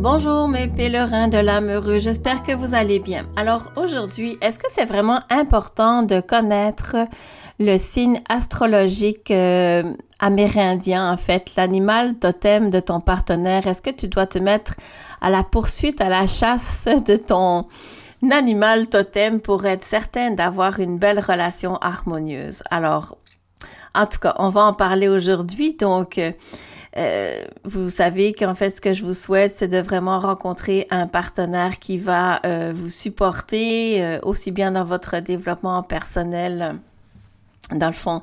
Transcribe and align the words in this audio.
Bonjour 0.00 0.48
mes 0.48 0.66
pèlerins 0.66 1.28
de 1.28 1.36
l'âme 1.36 1.68
heureuse, 1.68 2.04
j'espère 2.04 2.42
que 2.42 2.52
vous 2.52 2.74
allez 2.74 3.00
bien. 3.00 3.26
Alors 3.36 3.70
aujourd'hui, 3.76 4.38
est-ce 4.40 4.58
que 4.58 4.64
c'est 4.70 4.86
vraiment 4.86 5.20
important 5.28 6.02
de 6.02 6.22
connaître 6.22 6.96
le 7.58 7.76
signe 7.76 8.22
astrologique 8.30 9.30
euh, 9.30 9.82
amérindien, 10.18 11.12
en 11.12 11.18
fait, 11.18 11.52
l'animal 11.54 12.14
totem 12.14 12.70
de 12.70 12.80
ton 12.80 13.00
partenaire? 13.00 13.66
Est-ce 13.66 13.82
que 13.82 13.90
tu 13.90 14.08
dois 14.08 14.26
te 14.26 14.38
mettre 14.38 14.72
à 15.20 15.28
la 15.28 15.42
poursuite, 15.42 16.00
à 16.00 16.08
la 16.08 16.26
chasse 16.26 16.88
de 17.04 17.16
ton 17.16 17.66
animal 18.30 18.86
totem 18.86 19.38
pour 19.38 19.66
être 19.66 19.84
certain 19.84 20.30
d'avoir 20.30 20.80
une 20.80 20.96
belle 20.96 21.20
relation 21.20 21.76
harmonieuse? 21.76 22.62
Alors, 22.70 23.18
en 23.94 24.06
tout 24.06 24.18
cas, 24.18 24.34
on 24.38 24.48
va 24.48 24.62
en 24.62 24.72
parler 24.72 25.08
aujourd'hui, 25.08 25.74
donc... 25.74 26.18
euh, 26.96 27.44
vous 27.64 27.88
savez 27.88 28.32
qu'en 28.32 28.54
fait, 28.54 28.70
ce 28.70 28.80
que 28.80 28.92
je 28.92 29.04
vous 29.04 29.14
souhaite, 29.14 29.54
c'est 29.54 29.68
de 29.68 29.78
vraiment 29.78 30.18
rencontrer 30.18 30.86
un 30.90 31.06
partenaire 31.06 31.78
qui 31.78 31.98
va 31.98 32.40
euh, 32.44 32.72
vous 32.74 32.88
supporter 32.88 34.02
euh, 34.02 34.18
aussi 34.22 34.50
bien 34.50 34.72
dans 34.72 34.84
votre 34.84 35.20
développement 35.20 35.82
personnel, 35.84 36.76
dans 37.72 37.86
le 37.86 37.92
fond, 37.92 38.22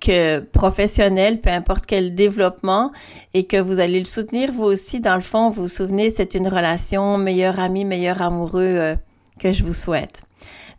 que 0.00 0.38
professionnel, 0.38 1.40
peu 1.40 1.50
importe 1.50 1.86
quel 1.86 2.14
développement, 2.14 2.92
et 3.32 3.46
que 3.46 3.56
vous 3.56 3.80
allez 3.80 3.98
le 3.98 4.04
soutenir 4.04 4.52
vous 4.52 4.64
aussi. 4.64 5.00
Dans 5.00 5.16
le 5.16 5.20
fond, 5.20 5.50
vous 5.50 5.62
vous 5.62 5.68
souvenez, 5.68 6.10
c'est 6.10 6.34
une 6.34 6.46
relation 6.46 7.18
meilleur 7.18 7.58
ami, 7.58 7.84
meilleur 7.84 8.22
amoureux 8.22 8.94
que 9.40 9.50
je 9.50 9.64
vous 9.64 9.72
souhaite. 9.72 10.22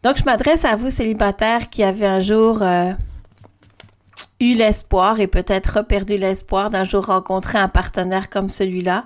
Donc, 0.03 0.17
je 0.17 0.23
m'adresse 0.23 0.63
à 0.63 0.77
vous, 0.77 0.89
célibataires, 0.89 1.69
qui 1.69 1.83
avez 1.83 2.05
un 2.05 2.21
jour 2.21 2.63
eu 4.39 4.53
l'espoir 4.55 5.19
et 5.19 5.27
peut-être 5.27 5.81
perdu 5.81 6.17
l'espoir 6.17 6.69
d'un 6.69 6.83
jour 6.83 7.05
rencontrer 7.05 7.57
un 7.57 7.69
partenaire 7.69 8.29
comme 8.29 8.49
celui-là. 8.49 9.05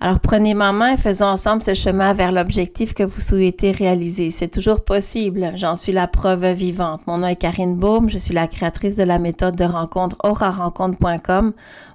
Alors 0.00 0.18
prenez 0.18 0.54
ma 0.54 0.72
main 0.72 0.94
et 0.94 0.96
faisons 0.96 1.26
ensemble 1.26 1.62
ce 1.62 1.74
chemin 1.74 2.12
vers 2.12 2.32
l'objectif 2.32 2.92
que 2.92 3.04
vous 3.04 3.20
souhaitez 3.20 3.70
réaliser. 3.70 4.30
C'est 4.30 4.48
toujours 4.48 4.82
possible. 4.82 5.52
J'en 5.54 5.76
suis 5.76 5.92
la 5.92 6.08
preuve 6.08 6.44
vivante. 6.54 7.06
Mon 7.06 7.18
nom 7.18 7.28
est 7.28 7.36
Karine 7.36 7.76
Baum. 7.76 8.10
Je 8.10 8.18
suis 8.18 8.34
la 8.34 8.48
créatrice 8.48 8.96
de 8.96 9.04
la 9.04 9.20
méthode 9.20 9.54
de 9.54 9.64
rencontre 9.64 10.16
aurarencontre.com. 10.24 11.52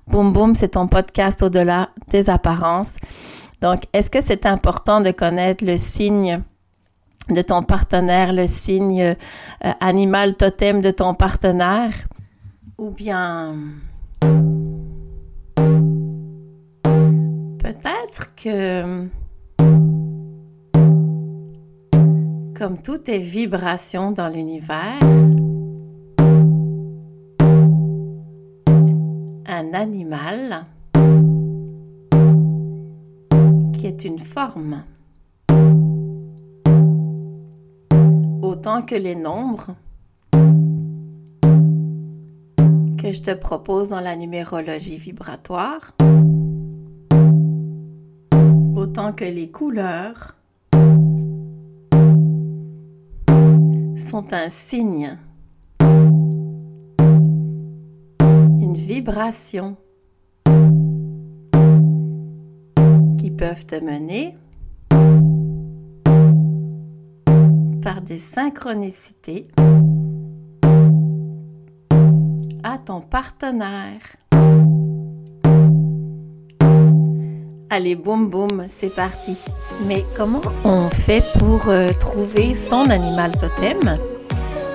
Boum 0.08 0.32
boum, 0.32 0.56
c'est 0.56 0.70
ton 0.70 0.88
podcast 0.88 1.44
au-delà 1.44 1.90
des 2.10 2.30
apparences. 2.30 2.96
Donc, 3.60 3.84
est-ce 3.92 4.10
que 4.10 4.22
c'est 4.22 4.46
important 4.46 5.02
de 5.02 5.12
connaître 5.12 5.66
le 5.66 5.76
signe 5.76 6.42
de 7.30 7.42
ton 7.42 7.62
partenaire, 7.62 8.32
le 8.32 8.48
signe 8.48 9.02
euh, 9.66 9.72
animal 9.82 10.38
totem 10.38 10.82
de 10.82 10.92
ton 10.92 11.14
partenaire? 11.14 12.08
Ou 12.78 12.92
bien 12.92 13.56
peut-être 17.60 18.36
que 18.36 19.08
comme 22.56 22.78
tout 22.84 23.10
est 23.10 23.20
vibration 23.20 24.12
dans 24.12 24.28
l'univers, 24.28 25.00
un 29.48 29.74
animal 29.74 30.66
qui 33.74 33.88
est 33.88 34.06
une 34.06 34.20
forme, 34.20 34.84
autant 38.42 38.82
que 38.82 38.96
les 38.96 39.16
nombres, 39.16 39.76
que 42.98 43.12
je 43.12 43.22
te 43.22 43.32
propose 43.32 43.90
dans 43.90 44.00
la 44.00 44.16
numérologie 44.16 44.98
vibratoire, 44.98 45.94
autant 48.76 49.14
que 49.14 49.26
les 49.26 49.50
couleurs 49.50 50.36
sont 53.98 54.34
un 54.34 54.50
signe, 54.50 55.18
une 58.60 58.74
vibration 58.76 59.78
qui 63.20 63.32
peuvent 63.32 63.66
te 63.66 63.76
mener 63.76 64.36
par 67.84 68.02
des 68.02 68.18
synchronicités 68.20 69.48
ton 72.88 73.02
partenaire. 73.02 74.00
Allez, 77.70 77.96
boum 77.96 78.30
boum, 78.30 78.68
c'est 78.70 78.96
parti. 78.96 79.38
Mais 79.86 80.06
comment 80.16 80.40
on 80.64 80.88
fait 80.90 81.22
pour 81.38 81.68
euh, 81.68 81.92
trouver 82.00 82.56
son 82.56 82.90
animal 82.90 83.34
totem? 83.38 84.00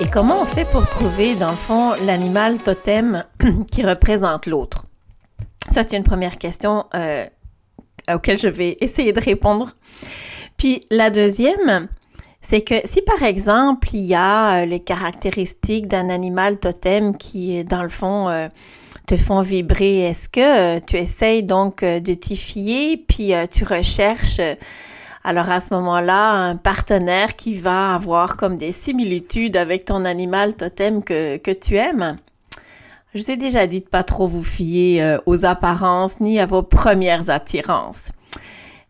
Et 0.02 0.10
comment 0.10 0.42
on 0.42 0.44
fait 0.44 0.66
pour 0.70 0.86
trouver, 0.86 1.36
dans 1.36 1.52
le 1.52 1.56
fond, 1.56 1.94
l'animal 2.04 2.58
totem 2.58 3.24
qui 3.70 3.82
représente 3.82 4.44
l'autre? 4.44 4.84
Ça, 5.70 5.82
c'est 5.82 5.96
une 5.96 6.04
première 6.04 6.36
question 6.36 6.84
euh, 6.94 7.24
auquel 8.12 8.38
je 8.38 8.48
vais 8.48 8.76
essayer 8.82 9.14
de 9.14 9.20
répondre. 9.20 9.70
Puis 10.58 10.84
la 10.90 11.08
deuxième, 11.08 11.88
c'est 12.42 12.62
que 12.62 12.75
si 12.84 13.00
par 13.03 13.22
exemple 13.22 13.88
il 13.94 14.04
y 14.04 14.14
a 14.14 14.62
euh, 14.62 14.66
les 14.66 14.80
caractéristiques 14.80 15.86
d'un 15.86 16.10
animal 16.10 16.58
totem 16.58 17.16
qui, 17.16 17.60
euh, 17.60 17.64
dans 17.64 17.82
le 17.82 17.88
fond, 17.88 18.28
euh, 18.28 18.48
te 19.06 19.16
font 19.16 19.42
vibrer, 19.42 20.00
est-ce 20.00 20.28
que 20.28 20.78
tu 20.80 20.97
essayes 20.97 21.42
donc 21.42 21.84
de 21.84 22.14
t'y 22.14 22.36
fier, 22.36 22.97
puis 22.97 23.32
tu 23.50 23.64
recherches 23.64 24.41
alors 25.25 25.50
à 25.50 25.60
ce 25.60 25.75
moment-là 25.75 26.30
un 26.30 26.56
partenaire 26.56 27.34
qui 27.34 27.54
va 27.54 27.94
avoir 27.94 28.36
comme 28.36 28.59
des 28.59 28.70
similitudes 28.70 29.56
avec 29.56 29.84
ton 29.86 30.04
animal 30.04 30.54
totem 30.54 31.03
que, 31.03 31.36
que 31.36 31.50
tu 31.50 31.74
aimes? 31.74 32.16
Je 33.12 33.20
vous 33.20 33.30
ai 33.32 33.36
déjà 33.36 33.66
dit 33.66 33.80
de 33.80 33.86
pas 33.86 34.04
trop 34.04 34.28
vous 34.28 34.44
fier 34.44 35.19
aux 35.26 35.44
apparences 35.44 36.20
ni 36.20 36.38
à 36.38 36.47
vos 36.47 36.62
premières 36.62 37.28
attirances. 37.28 38.12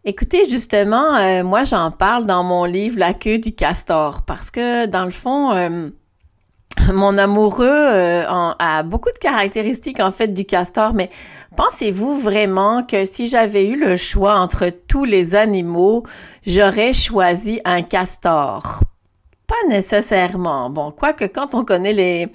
Écoutez, 0.04 0.50
justement, 0.50 1.14
euh, 1.14 1.44
moi 1.44 1.62
j'en 1.62 1.92
parle 1.92 2.26
dans 2.26 2.42
mon 2.42 2.64
livre 2.64 2.98
La 2.98 3.14
queue 3.14 3.38
du 3.38 3.54
castor 3.54 4.22
parce 4.22 4.50
que 4.50 4.86
dans 4.86 5.04
le 5.04 5.12
fond, 5.12 5.52
euh, 5.52 5.90
mon 6.92 7.16
amoureux 7.18 7.68
euh, 7.68 8.24
a 8.26 8.82
beaucoup 8.82 9.12
de 9.12 9.18
caractéristiques 9.18 10.00
en 10.00 10.10
fait 10.10 10.34
du 10.34 10.44
castor, 10.44 10.92
mais 10.92 11.08
pensez-vous 11.56 12.18
vraiment 12.18 12.82
que 12.82 13.06
si 13.06 13.28
j'avais 13.28 13.64
eu 13.64 13.78
le 13.78 13.94
choix 13.94 14.40
entre 14.40 14.70
tous 14.70 15.04
les 15.04 15.36
animaux, 15.36 16.02
j'aurais 16.44 16.94
choisi 16.94 17.60
un 17.64 17.82
castor? 17.82 18.80
Pas 19.46 19.69
nécessairement. 19.69 20.69
Bon, 20.69 20.90
quoique 20.90 21.26
quand 21.26 21.54
on 21.54 21.64
connaît 21.64 21.92
les, 21.92 22.26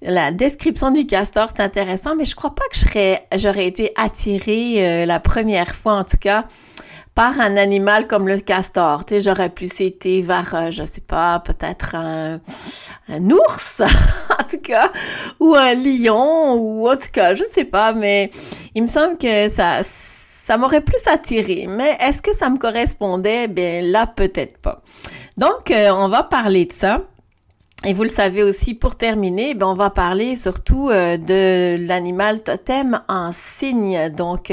la 0.00 0.30
description 0.30 0.92
du 0.92 1.06
castor, 1.06 1.48
c'est 1.52 1.62
intéressant, 1.62 2.14
mais 2.14 2.24
je 2.24 2.36
crois 2.36 2.54
pas 2.54 2.66
que 2.70 3.36
j'aurais 3.36 3.66
été 3.66 3.90
attirée 3.96 5.04
la 5.04 5.18
première 5.18 5.74
fois 5.74 5.94
en 5.94 6.04
tout 6.04 6.18
cas 6.18 6.44
par 7.16 7.40
un 7.40 7.56
animal 7.56 8.06
comme 8.06 8.28
le 8.28 8.38
castor. 8.38 9.06
Tu 9.06 9.14
sais, 9.14 9.20
j'aurais 9.20 9.48
pu 9.48 9.68
citer 9.68 10.20
vers, 10.20 10.54
euh, 10.54 10.70
je 10.70 10.84
sais 10.84 11.00
pas, 11.00 11.40
peut-être 11.40 11.96
un, 11.96 12.40
ours, 13.30 13.80
en 14.38 14.44
tout 14.44 14.60
cas, 14.60 14.92
ou 15.40 15.54
un 15.54 15.72
lion, 15.72 16.54
ou 16.56 16.86
en 16.86 16.94
tout 16.94 17.08
cas, 17.10 17.32
je 17.32 17.44
ne 17.44 17.48
sais 17.48 17.64
pas, 17.64 17.94
mais 17.94 18.30
il 18.74 18.82
me 18.82 18.88
semble 18.88 19.16
que 19.16 19.48
ça, 19.48 19.80
ça 19.82 20.58
m'aurait 20.58 20.82
plus 20.82 21.06
attiré. 21.06 21.66
Mais 21.66 21.96
est-ce 22.00 22.20
que 22.20 22.34
ça 22.34 22.50
me 22.50 22.58
correspondait? 22.58 23.48
Bien, 23.48 23.80
là, 23.80 24.06
peut-être 24.06 24.58
pas. 24.58 24.82
Donc, 25.38 25.70
euh, 25.70 25.88
on 25.92 26.08
va 26.08 26.22
parler 26.22 26.66
de 26.66 26.74
ça. 26.74 27.00
Et 27.86 27.94
vous 27.94 28.02
le 28.02 28.10
savez 28.10 28.42
aussi, 28.42 28.74
pour 28.74 28.96
terminer, 28.96 29.54
ben 29.54 29.66
on 29.66 29.74
va 29.74 29.90
parler 29.90 30.34
surtout 30.36 30.90
euh, 30.90 31.16
de 31.16 31.76
l'animal 31.86 32.42
totem 32.42 33.00
en 33.08 33.32
signe. 33.32 34.10
Donc, 34.10 34.52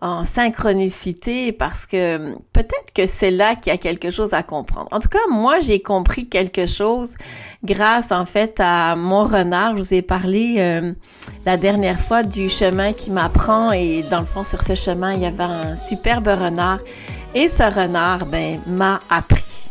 en 0.00 0.24
synchronicité 0.24 1.52
parce 1.52 1.86
que 1.86 2.34
peut-être 2.52 2.92
que 2.94 3.06
c'est 3.06 3.30
là 3.30 3.54
qu'il 3.54 3.72
y 3.72 3.74
a 3.74 3.78
quelque 3.78 4.10
chose 4.10 4.34
à 4.34 4.42
comprendre. 4.42 4.88
En 4.92 5.00
tout 5.00 5.08
cas, 5.08 5.26
moi, 5.30 5.60
j'ai 5.60 5.80
compris 5.80 6.28
quelque 6.28 6.66
chose 6.66 7.14
grâce 7.62 8.12
en 8.12 8.26
fait 8.26 8.60
à 8.60 8.96
mon 8.96 9.24
renard. 9.24 9.76
Je 9.76 9.82
vous 9.82 9.94
ai 9.94 10.02
parlé 10.02 10.56
euh, 10.58 10.92
la 11.46 11.56
dernière 11.56 12.00
fois 12.00 12.22
du 12.22 12.50
chemin 12.50 12.92
qui 12.92 13.10
m'apprend 13.10 13.72
et 13.72 14.02
dans 14.10 14.20
le 14.20 14.26
fond, 14.26 14.44
sur 14.44 14.62
ce 14.62 14.74
chemin, 14.74 15.14
il 15.14 15.20
y 15.20 15.26
avait 15.26 15.42
un 15.42 15.76
superbe 15.76 16.28
renard 16.28 16.80
et 17.34 17.48
ce 17.48 17.62
renard, 17.62 18.26
ben, 18.26 18.60
m'a 18.66 19.00
appris. 19.10 19.70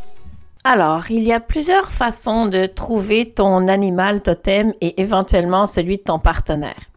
Alors, 0.66 1.12
il 1.12 1.24
y 1.24 1.34
a 1.34 1.42
plusieurs 1.42 1.92
façons 1.92 2.46
de 2.46 2.66
trouver 2.66 3.30
ton 3.30 3.68
animal 3.68 4.22
totem 4.22 4.74
et 4.80 5.02
éventuellement 5.02 5.66
celui 5.66 5.98
de 5.98 6.04
ton 6.04 6.20
partenaire. 6.20 6.93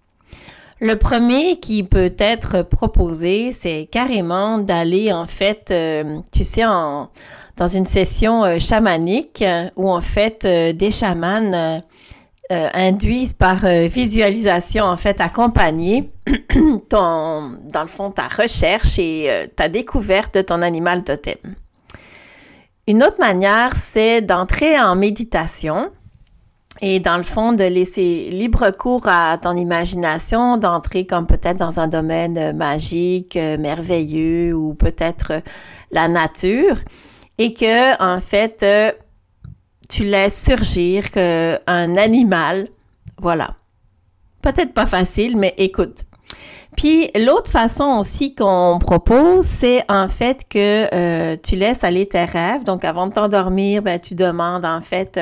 Le 0.79 0.97
premier 0.97 1.59
qui 1.59 1.85
peut 1.85 2.15
être 2.19 2.61
proposé, 2.61 3.51
c'est 3.53 3.89
carrément 3.91 4.59
d'aller 4.59 5.11
en 5.11 5.27
fait, 5.27 5.71
euh, 5.71 6.19
tu 6.33 6.45
sais, 6.45 6.65
dans 6.65 7.69
une 7.69 7.87
session 7.87 8.45
euh, 8.45 8.59
chamanique 8.59 9.43
où 9.77 9.91
en 9.91 10.03
fait 10.03 10.45
euh, 10.45 10.73
des 10.75 10.91
chamans 10.91 11.83
induisent 12.49 13.33
par 13.33 13.67
visualisation, 13.67 14.85
en 14.85 14.97
fait, 14.97 15.21
accompagner 15.21 16.13
ton, 16.89 17.55
dans 17.73 17.83
le 17.83 17.89
fond, 17.89 18.13
ta 18.13 18.29
recherche 18.29 19.01
et 19.01 19.51
ta 19.57 19.69
découverte 19.69 20.35
de 20.35 20.43
ton 20.43 20.63
animal 20.63 21.03
totem. 21.03 21.57
Une 22.87 23.03
autre 23.03 23.19
manière, 23.19 23.75
c'est 23.75 24.21
d'entrer 24.21 24.79
en 24.79 24.95
méditation 24.95 25.91
et 26.81 27.01
dans 27.01 27.17
le 27.17 27.23
fond, 27.23 27.53
de 27.53 27.65
laisser 27.65 28.29
libre 28.31 28.71
cours 28.71 29.09
à 29.09 29.39
ton 29.39 29.57
imagination, 29.57 30.57
d'entrer 30.57 31.07
comme 31.07 31.27
peut-être 31.27 31.57
dans 31.57 31.81
un 31.81 31.89
domaine 31.89 32.55
magique, 32.57 33.37
merveilleux 33.37 34.55
ou 34.55 34.75
peut-être 34.75 35.43
la 35.91 36.09
nature 36.09 36.77
et 37.39 37.55
que, 37.55 38.03
en 38.03 38.21
fait, 38.21 38.65
tu 39.89 40.05
laisses 40.05 40.45
surgir 40.45 41.05
un 41.67 41.97
animal, 41.97 42.69
voilà. 43.19 43.55
Peut-être 44.43 44.75
pas 44.75 44.87
facile, 44.87 45.37
mais 45.37 45.55
écoute. 45.59 46.05
Puis 46.77 47.11
l'autre 47.17 47.51
façon 47.51 47.97
aussi 47.99 48.35
qu'on 48.35 48.79
propose, 48.79 49.47
c'est 49.47 49.83
en 49.89 50.09
fait 50.09 50.43
que 50.49 50.95
euh, 50.95 51.37
tu 51.43 51.57
laisses 51.57 51.85
aller 51.85 52.07
tes 52.07 52.25
rêves. 52.25 52.65
Donc 52.65 52.85
avant 52.85 53.07
de 53.07 53.15
t'endormir, 53.15 53.81
ben, 53.83 53.99
tu 53.99 54.15
demandes 54.15 54.65
en 54.67 54.83
fait 54.83 55.19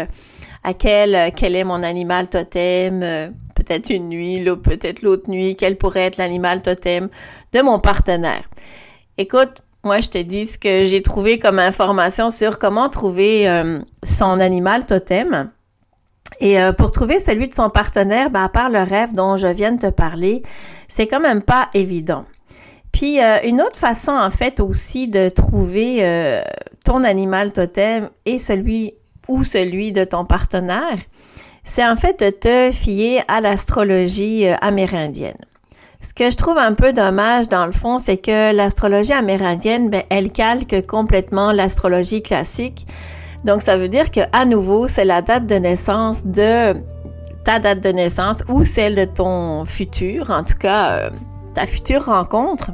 à 0.65 0.75
quel 0.75 1.33
quel 1.37 1.55
est 1.57 1.65
mon 1.65 1.83
animal 1.83 2.29
totem, 2.29 3.03
euh, 3.03 3.29
peut-être 3.55 3.91
une 3.91 4.09
nuit, 4.09 4.45
peut-être 4.63 5.03
l'autre 5.03 5.31
nuit, 5.31 5.57
quel 5.57 5.77
pourrait 5.77 6.07
être 6.07 6.17
l'animal 6.17 6.63
totem 6.63 7.09
de 7.53 7.61
mon 7.61 7.79
partenaire. 7.79 8.49
Écoute, 9.17 9.63
moi, 9.85 10.01
je 10.01 10.09
te 10.09 10.19
dis 10.19 10.47
ce 10.47 10.59
que 10.59 10.85
j'ai 10.87 11.03
trouvé 11.03 11.39
comme 11.39 11.59
information 11.59 12.31
sur 12.31 12.59
comment 12.59 12.89
trouver 12.89 13.47
euh, 13.49 13.81
son 14.03 14.41
animal 14.41 14.87
totem. 14.87 15.51
Et 16.41 16.61
euh, 16.61 16.73
pour 16.73 16.91
trouver 16.91 17.21
celui 17.21 17.49
de 17.49 17.55
son 17.55 17.69
partenaire, 17.69 18.31
ben, 18.31 18.45
à 18.45 18.49
part 18.49 18.71
le 18.71 18.83
rêve 18.83 19.13
dont 19.13 19.37
je 19.37 19.47
viens 19.47 19.73
de 19.73 19.79
te 19.79 19.91
parler, 19.91 20.43
c'est 20.89 21.07
quand 21.07 21.21
même 21.21 21.43
pas 21.43 21.69
évident. 21.75 22.25
Puis 22.93 23.23
euh, 23.23 23.37
une 23.45 23.61
autre 23.61 23.77
façon, 23.77 24.13
en 24.13 24.31
fait, 24.31 24.59
aussi 24.59 25.07
de 25.07 25.29
trouver 25.29 26.43
ton 26.85 27.05
animal 27.05 27.53
totem 27.53 28.09
et 28.25 28.39
celui 28.39 28.95
ou 29.29 29.45
celui 29.45 29.93
de 29.93 30.05
ton 30.05 30.25
partenaire, 30.25 30.99
c'est 31.65 31.87
en 31.87 31.97
fait 31.97 32.21
de 32.21 32.31
te 32.31 32.71
fier 32.73 33.23
à 33.29 33.41
l'astrologie 33.41 34.47
amérindienne. 34.61 35.37
Ce 36.01 36.13
que 36.13 36.31
je 36.31 36.37
trouve 36.37 36.59
un 36.59 36.75
peu 36.75 36.93
dommage 36.93 37.49
dans 37.49 37.65
le 37.65 37.73
fond, 37.73 37.99
c'est 37.99 38.19
que 38.19 38.55
l'astrologie 38.55 39.15
amérindienne, 39.15 39.89
ben, 39.89 40.03
elle 40.11 40.31
calque 40.31 40.87
complètement 40.87 41.51
l'astrologie 41.51 42.23
classique. 42.23 42.87
Donc, 43.45 43.63
ça 43.63 43.79
veut 43.79 43.89
dire 43.89 44.11
que 44.11 44.21
à 44.33 44.45
nouveau, 44.45 44.87
c'est 44.87 45.07
la 45.07 45.23
date 45.23 45.47
de 45.47 45.55
naissance 45.55 46.27
de 46.27 46.75
ta 47.45 47.59
date 47.59 47.81
de 47.81 47.91
naissance 47.91 48.39
ou 48.49 48.65
celle 48.65 48.95
de 48.95 49.05
ton 49.05 49.65
futur, 49.65 50.31
en 50.31 50.45
tout 50.45 50.57
cas 50.59 50.93
euh, 50.93 51.11
ta 51.55 51.67
future 51.67 52.07
rencontre, 52.07 52.71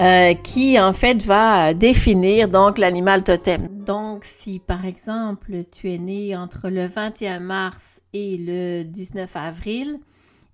euh, 0.00 0.34
qui 0.34 0.78
en 0.78 0.92
fait 0.92 1.24
va 1.24 1.74
définir 1.74 2.48
donc 2.48 2.78
l'animal 2.78 3.24
totem. 3.24 3.66
Donc, 3.84 4.24
si 4.24 4.60
par 4.60 4.84
exemple 4.84 5.64
tu 5.72 5.92
es 5.92 5.98
né 5.98 6.36
entre 6.36 6.68
le 6.68 6.86
21 6.86 7.40
mars 7.40 8.02
et 8.12 8.36
le 8.36 8.84
19 8.84 9.34
avril, 9.34 9.98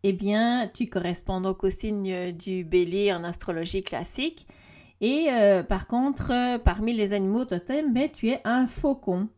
eh 0.02 0.12
bien, 0.12 0.70
tu 0.72 0.86
corresponds 0.86 1.40
donc 1.40 1.64
au 1.64 1.70
signe 1.70 2.32
du 2.32 2.64
bélier 2.64 3.12
en 3.12 3.24
astrologie 3.24 3.82
classique. 3.82 4.46
Et 5.00 5.28
euh, 5.30 5.62
par 5.62 5.86
contre, 5.86 6.58
parmi 6.58 6.92
les 6.94 7.12
animaux 7.12 7.44
totems, 7.44 7.92
ben, 7.92 8.08
tu 8.10 8.28
es 8.28 8.40
un 8.44 8.66
faucon. 8.66 9.28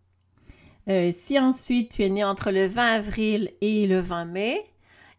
Euh, 0.89 1.11
si 1.13 1.39
ensuite 1.39 1.93
tu 1.93 2.05
es 2.05 2.11
né 2.11 2.23
entre 2.23 2.53
le 2.53 2.67
20 2.67 2.83
avril 2.83 3.51
et 3.61 3.87
le 3.87 4.01
20 4.01 4.25
mai, 4.27 4.63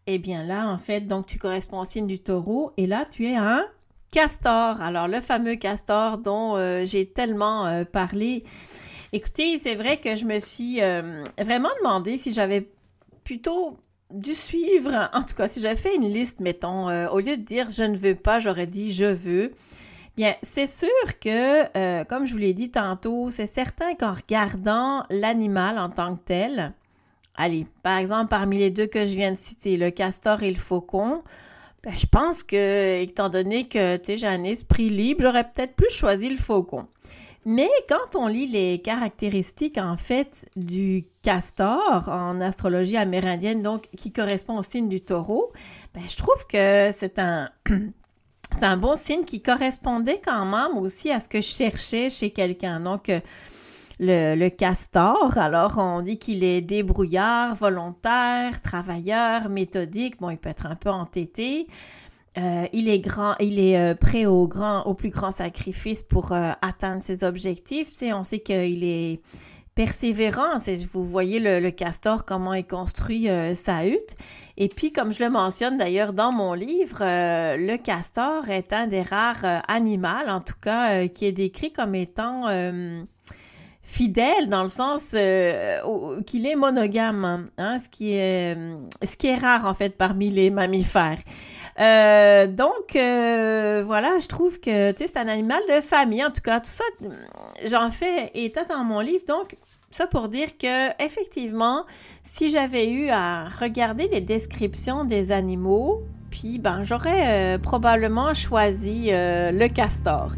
eh 0.06 0.18
bien 0.18 0.44
là, 0.44 0.68
en 0.70 0.78
fait, 0.78 1.02
donc 1.02 1.26
tu 1.26 1.38
corresponds 1.38 1.80
au 1.80 1.84
signe 1.84 2.06
du 2.06 2.18
taureau 2.18 2.72
et 2.78 2.86
là, 2.86 3.04
tu 3.04 3.26
es 3.26 3.36
un 3.36 3.66
castor. 4.10 4.80
Alors, 4.80 5.08
le 5.08 5.20
fameux 5.20 5.56
castor 5.56 6.18
dont 6.18 6.56
j'ai 6.84 7.06
tellement 7.06 7.84
parlé. 7.84 8.44
Écoutez, 9.12 9.58
c'est 9.58 9.74
vrai 9.74 9.98
que 9.98 10.16
je 10.16 10.24
me 10.24 10.38
suis 10.40 10.80
vraiment 11.38 11.70
demandé 11.80 12.18
si 12.18 12.32
j'avais 12.32 12.68
plutôt 13.24 13.78
dû 14.10 14.34
suivre, 14.34 15.10
en 15.12 15.22
tout 15.22 15.34
cas, 15.34 15.48
si 15.48 15.60
j'avais 15.60 15.76
fait 15.76 15.94
une 15.94 16.12
liste, 16.12 16.40
mettons, 16.40 16.88
euh, 16.88 17.08
au 17.08 17.18
lieu 17.18 17.36
de 17.36 17.42
dire 17.42 17.68
je 17.68 17.84
ne 17.84 17.96
veux 17.96 18.14
pas, 18.14 18.38
j'aurais 18.38 18.66
dit 18.66 18.92
je 18.92 19.04
veux. 19.04 19.52
Bien, 20.16 20.34
c'est 20.42 20.66
sûr 20.68 20.88
que, 21.20 21.76
euh, 21.76 22.04
comme 22.04 22.26
je 22.26 22.32
vous 22.32 22.38
l'ai 22.38 22.54
dit 22.54 22.70
tantôt, 22.70 23.30
c'est 23.30 23.46
certain 23.46 23.94
qu'en 23.94 24.14
regardant 24.14 25.04
l'animal 25.10 25.78
en 25.78 25.90
tant 25.90 26.16
que 26.16 26.22
tel, 26.24 26.72
allez, 27.36 27.66
par 27.84 27.98
exemple, 27.98 28.28
parmi 28.28 28.58
les 28.58 28.70
deux 28.70 28.86
que 28.86 29.04
je 29.04 29.14
viens 29.14 29.30
de 29.30 29.36
citer, 29.36 29.76
le 29.76 29.90
castor 29.90 30.42
et 30.42 30.50
le 30.50 30.58
faucon, 30.58 31.22
ben, 31.82 31.96
je 31.96 32.06
pense 32.06 32.42
que, 32.42 33.00
étant 33.00 33.28
donné 33.28 33.68
que 33.68 33.98
j'ai 34.06 34.26
un 34.26 34.44
esprit 34.44 34.88
libre, 34.88 35.22
j'aurais 35.22 35.44
peut-être 35.44 35.74
plus 35.74 35.90
choisi 35.90 36.28
le 36.28 36.36
faucon. 36.36 36.86
Mais 37.44 37.70
quand 37.88 38.16
on 38.16 38.26
lit 38.26 38.46
les 38.46 38.80
caractéristiques 38.80 39.78
en 39.78 39.96
fait 39.96 40.48
du 40.56 41.06
castor 41.22 42.08
en 42.08 42.40
astrologie 42.40 42.96
amérindienne, 42.96 43.62
donc 43.62 43.88
qui 43.96 44.12
correspond 44.12 44.58
au 44.58 44.62
signe 44.62 44.88
du 44.88 45.00
taureau, 45.00 45.52
ben, 45.94 46.02
je 46.06 46.16
trouve 46.16 46.46
que 46.46 46.90
c'est 46.92 47.18
un, 47.18 47.48
c'est 48.52 48.64
un 48.64 48.76
bon 48.76 48.96
signe 48.96 49.24
qui 49.24 49.40
correspondait 49.40 50.20
quand 50.22 50.44
même 50.44 50.76
aussi 50.78 51.10
à 51.10 51.20
ce 51.20 51.28
que 51.28 51.40
je 51.40 51.46
cherchais 51.46 52.10
chez 52.10 52.30
quelqu'un. 52.30 52.80
Donc, 52.80 53.08
euh, 53.08 53.20
le, 54.00 54.48
castor, 54.48 55.38
alors 55.38 55.78
on 55.78 56.02
dit 56.02 56.18
qu'il 56.18 56.44
est 56.44 56.60
débrouillard, 56.60 57.54
volontaire, 57.56 58.60
travailleur, 58.62 59.48
méthodique. 59.48 60.18
Bon, 60.20 60.30
il 60.30 60.38
peut 60.38 60.50
être 60.50 60.66
un 60.66 60.76
peu 60.76 60.90
entêté. 60.90 61.66
Euh, 62.36 62.66
il 62.72 62.88
est 62.88 63.00
grand, 63.00 63.34
il 63.40 63.58
est 63.58 63.76
euh, 63.76 63.94
prêt 63.94 64.26
au 64.26 64.46
grand, 64.46 64.82
au 64.84 64.94
plus 64.94 65.10
grand 65.10 65.32
sacrifice 65.32 66.02
pour 66.02 66.32
euh, 66.32 66.52
atteindre 66.62 67.02
ses 67.02 67.24
objectifs. 67.24 67.88
C'est, 67.88 68.12
on 68.12 68.22
sait 68.22 68.38
qu'il 68.38 68.84
est 68.84 69.20
persévérant. 69.74 70.58
vous 70.92 71.04
voyez 71.04 71.40
le, 71.40 71.70
castor, 71.70 72.24
comment 72.24 72.54
il 72.54 72.66
construit 72.66 73.28
sa 73.54 73.86
hutte. 73.86 74.16
Et 74.56 74.68
puis, 74.68 74.92
comme 74.92 75.12
je 75.12 75.22
le 75.22 75.30
mentionne 75.30 75.78
d'ailleurs 75.78 76.12
dans 76.12 76.32
mon 76.32 76.52
livre, 76.52 76.98
le 77.00 77.76
castor 77.76 78.48
est 78.48 78.72
un 78.72 78.88
des 78.88 79.02
rares 79.02 79.62
animaux, 79.68 80.26
en 80.26 80.40
tout 80.40 80.58
cas, 80.60 81.06
qui 81.06 81.26
est 81.26 81.32
décrit 81.32 81.72
comme 81.72 81.94
étant 81.94 82.48
fidèle 83.88 84.48
dans 84.48 84.62
le 84.62 84.68
sens 84.68 85.16
qu'il 86.26 86.46
est 86.46 86.56
monogame, 86.56 87.48
hein, 87.56 87.78
ce, 87.82 87.88
qui 87.88 88.12
est, 88.12 88.54
ce 89.02 89.16
qui 89.16 89.28
est 89.28 89.34
rare 89.34 89.64
en 89.64 89.72
fait 89.72 89.96
parmi 89.96 90.30
les 90.30 90.50
mammifères. 90.50 91.18
Euh, 91.80 92.48
donc, 92.48 92.96
euh, 92.96 93.82
voilà, 93.86 94.18
je 94.20 94.26
trouve 94.26 94.58
que, 94.60 94.92
c'est 94.96 95.16
un 95.16 95.28
animal 95.28 95.60
de 95.68 95.80
famille. 95.80 96.24
En 96.24 96.30
tout 96.30 96.40
cas, 96.40 96.60
tout 96.60 96.70
ça, 96.70 96.84
j'en 97.66 97.90
fais 97.90 98.30
état 98.34 98.64
dans 98.64 98.84
mon 98.84 99.00
livre. 99.00 99.24
Donc, 99.28 99.56
ça 99.92 100.06
pour 100.06 100.28
dire 100.28 100.58
que, 100.58 101.02
effectivement, 101.02 101.84
si 102.24 102.50
j'avais 102.50 102.90
eu 102.90 103.08
à 103.10 103.44
regarder 103.60 104.08
les 104.08 104.20
descriptions 104.20 105.04
des 105.04 105.30
animaux, 105.30 106.02
puis, 106.30 106.58
ben, 106.58 106.82
j'aurais 106.82 107.54
euh, 107.54 107.58
probablement 107.58 108.34
choisi 108.34 109.10
le 109.12 109.68
castor. 109.68 110.32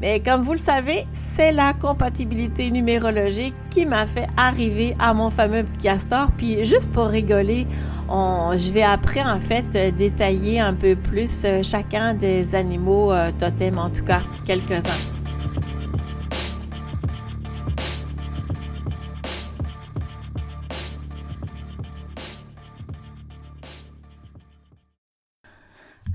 Mais 0.00 0.20
comme 0.20 0.42
vous 0.42 0.52
le 0.52 0.58
savez, 0.58 1.06
c'est 1.12 1.52
la 1.52 1.72
compatibilité 1.72 2.70
numérologique 2.70 3.54
qui 3.70 3.86
m'a 3.86 4.06
fait 4.06 4.26
arriver 4.36 4.94
à 4.98 5.14
mon 5.14 5.30
fameux 5.30 5.64
castor. 5.82 6.30
Puis 6.36 6.64
juste 6.64 6.90
pour 6.92 7.06
rigoler, 7.06 7.66
je 8.08 8.70
vais 8.72 8.82
après 8.82 9.22
en 9.22 9.38
fait 9.38 9.96
détailler 9.96 10.60
un 10.60 10.74
peu 10.74 10.96
plus 10.96 11.42
euh, 11.44 11.62
chacun 11.62 12.14
des 12.14 12.54
animaux 12.54 13.12
euh, 13.12 13.30
totems, 13.38 13.78
en 13.78 13.90
tout 13.90 14.04
cas 14.04 14.22
quelques-uns. 14.46 15.13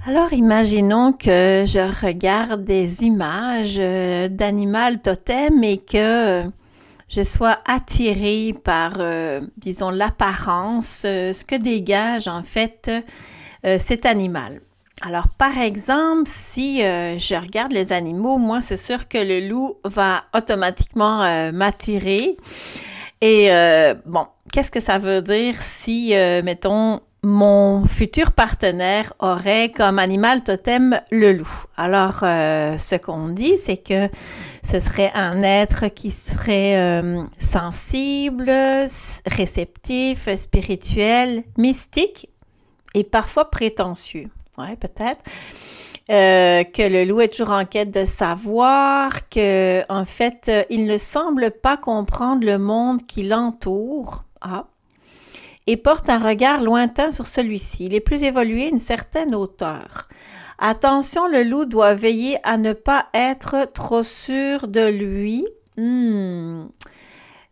Alors 0.09 0.33
imaginons 0.33 1.13
que 1.13 1.65
je 1.67 2.03
regarde 2.03 2.63
des 2.63 3.03
images 3.03 3.77
euh, 3.79 4.27
d'animal 4.27 5.03
totem 5.03 5.63
et 5.63 5.77
que 5.77 6.45
je 7.07 7.21
sois 7.21 7.59
attirée 7.67 8.55
par, 8.63 8.93
euh, 8.97 9.39
disons, 9.57 9.91
l'apparence, 9.91 11.03
euh, 11.05 11.31
ce 11.31 11.45
que 11.45 11.53
dégage 11.53 12.27
en 12.27 12.41
fait 12.41 12.89
cet 13.77 14.07
animal. 14.07 14.61
Alors 15.03 15.27
par 15.27 15.59
exemple, 15.59 16.23
si 16.25 16.79
je 16.79 17.39
regarde 17.39 17.71
les 17.71 17.93
animaux, 17.93 18.39
moi 18.39 18.61
c'est 18.61 18.77
sûr 18.77 19.07
que 19.07 19.19
le 19.19 19.47
loup 19.47 19.75
va 19.83 20.23
automatiquement 20.33 21.51
m'attirer. 21.51 22.35
Et 23.21 23.51
bon, 24.05 24.25
qu'est-ce 24.51 24.71
que 24.71 24.79
ça 24.79 24.97
veut 24.97 25.21
dire 25.21 25.55
si, 25.59 26.13
mettons, 26.43 27.01
mon 27.23 27.85
futur 27.85 28.31
partenaire 28.31 29.13
aurait 29.19 29.71
comme 29.71 29.99
animal 29.99 30.43
totem 30.43 31.01
le 31.11 31.33
loup. 31.33 31.65
Alors, 31.75 32.19
euh, 32.23 32.77
ce 32.77 32.95
qu'on 32.95 33.27
dit, 33.29 33.57
c'est 33.57 33.77
que 33.77 34.09
ce 34.63 34.79
serait 34.79 35.11
un 35.13 35.43
être 35.43 35.87
qui 35.87 36.11
serait 36.11 36.77
euh, 36.77 37.21
sensible, 37.37 38.51
réceptif, 39.25 40.33
spirituel, 40.35 41.43
mystique 41.57 42.29
et 42.93 43.03
parfois 43.03 43.49
prétentieux. 43.49 44.29
Ouais, 44.57 44.75
peut-être. 44.77 45.21
Euh, 46.09 46.63
que 46.63 46.81
le 46.81 47.05
loup 47.05 47.21
est 47.21 47.27
toujours 47.27 47.51
en 47.51 47.65
quête 47.65 47.91
de 47.91 48.03
savoir, 48.03 49.29
que 49.29 49.83
en 49.89 50.05
fait, 50.05 50.49
il 50.69 50.85
ne 50.85 50.97
semble 50.97 51.51
pas 51.51 51.77
comprendre 51.77 52.45
le 52.45 52.57
monde 52.57 53.03
qui 53.03 53.23
l'entoure. 53.23 54.23
Ah, 54.41 54.65
et 55.69 55.77
porte 55.77 56.09
un 56.09 56.17
regard 56.17 56.63
lointain 56.63 57.11
sur 57.11 57.27
celui-ci. 57.27 57.85
Il 57.85 57.93
est 57.93 57.99
plus 57.99 58.23
évolué 58.23 58.69
une 58.69 58.79
certaine 58.79 59.35
hauteur. 59.35 60.07
Attention, 60.57 61.27
le 61.27 61.43
loup 61.43 61.65
doit 61.65 61.93
veiller 61.93 62.39
à 62.41 62.57
ne 62.57 62.73
pas 62.73 63.05
être 63.13 63.71
trop 63.71 64.01
sûr 64.01 64.67
de 64.67 64.87
lui. 64.87 65.45
Hmm. 65.77 66.69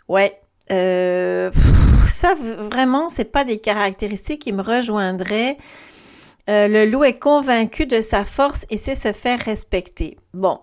Ouais. 0.07 0.41
Euh, 0.71 1.51
ça, 2.09 2.33
vraiment, 2.33 3.07
c'est 3.09 3.31
pas 3.31 3.43
des 3.43 3.59
caractéristiques 3.59 4.41
qui 4.41 4.51
me 4.51 4.63
rejoindraient. 4.63 5.57
Euh, 6.49 6.67
le 6.67 6.87
loup 6.87 7.03
est 7.03 7.19
convaincu 7.19 7.85
de 7.85 8.01
sa 8.01 8.25
force 8.25 8.65
et 8.71 8.79
sait 8.79 8.95
se 8.95 9.13
faire 9.13 9.39
respecter. 9.41 10.17
Bon, 10.33 10.59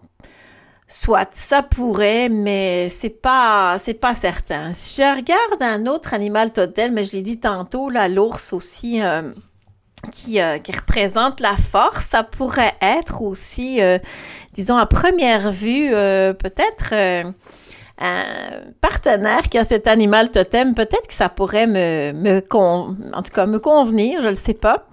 Soit, 0.87 1.35
ça 1.35 1.63
pourrait, 1.63 2.29
mais 2.29 2.91
c'est 2.91 3.09
pas, 3.09 3.77
c'est 3.79 3.95
pas 3.95 4.15
certain. 4.15 4.75
Si 4.75 5.01
je 5.01 5.17
regarde 5.17 5.63
un 5.63 5.87
autre 5.87 6.13
animal 6.13 6.53
totem, 6.53 6.93
mais 6.93 7.05
je 7.05 7.13
l'ai 7.13 7.23
dit 7.23 7.41
tantôt, 7.41 7.89
là, 7.89 8.07
l'ours 8.09 8.53
aussi, 8.53 9.03
euh, 9.03 9.33
qui, 10.13 10.43
euh, 10.43 10.59
qui, 10.59 10.73
représente 10.73 11.41
la 11.41 11.57
force, 11.57 12.05
ça 12.05 12.23
pourrait 12.23 12.75
être 12.83 13.23
aussi, 13.23 13.81
euh, 13.81 13.99
disons, 14.53 14.77
à 14.77 14.85
première 14.85 15.51
vue, 15.51 15.91
peut-être 15.91 16.93
un 17.99 18.25
partenaire 18.83 19.49
qui 19.49 19.57
a 19.57 19.65
cet 19.65 19.87
animal 19.87 20.31
totem, 20.31 20.75
peut-être 20.75 21.07
que 21.07 21.15
ça 21.15 21.31
pourrait 21.31 21.67
me, 21.67 22.13
me 22.13 22.41
me 22.41 23.59
convenir, 23.59 24.21
je 24.21 24.29
ne 24.29 24.35
sais 24.35 24.55
pas. 24.55 24.87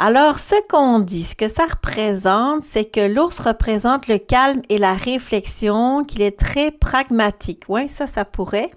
Alors, 0.00 0.38
ce 0.38 0.54
qu'on 0.68 1.00
dit, 1.00 1.24
ce 1.24 1.34
que 1.34 1.48
ça 1.48 1.64
représente, 1.64 2.62
c'est 2.62 2.84
que 2.84 3.00
l'ours 3.00 3.40
représente 3.40 4.06
le 4.06 4.18
calme 4.18 4.62
et 4.68 4.78
la 4.78 4.94
réflexion, 4.94 6.04
qu'il 6.04 6.22
est 6.22 6.38
très 6.38 6.70
pragmatique. 6.70 7.64
Oui, 7.68 7.88
ça, 7.88 8.06
ça 8.06 8.24
pourrait. 8.24 8.70